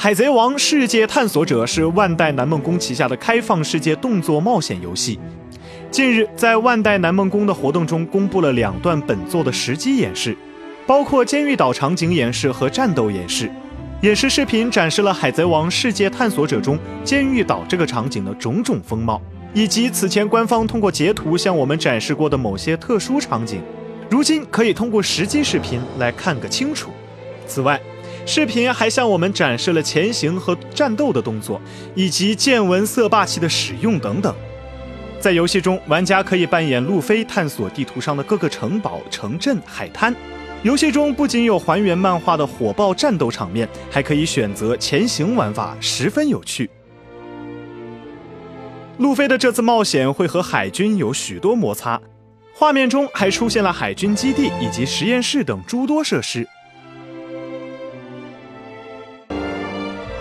[0.00, 5.18] 海贼王：世界探索者》是万代南梦宫旗下的开放世界动作冒险游戏。
[5.90, 10.36] 近日，在万代南梦宫的活动中，公布了两段本作的实机演示，
[10.86, 13.50] 包括监狱岛场景演示和战斗演示。
[14.02, 19.20] 演示视频展示了《海贼王：世界探索者》中监狱岛这个场景的种种风貌，
[19.52, 23.60] 以及此前官方通过截图向我们展示过的某些特殊场景，
[24.08, 26.88] 如今可以通过实机视频来看个清楚。
[27.48, 27.80] 此外，
[28.28, 31.58] 视频还向我们展示了潜行和战斗的动作，
[31.94, 34.36] 以及见闻色霸气的使用等等。
[35.18, 40.14] 在游戏中，玩家可以扮演路飞探索地图上的各个城堡、城镇、海滩。
[40.62, 46.68] 游戏中不仅有还原漫画的火爆战斗场面，还可以选择潜行玩法，十分有趣。
[48.98, 51.98] 路飞的这次冒险会和海军有许多摩擦，
[52.54, 56.46] 画面中还出现了海军基地以及实验室等诸多设施。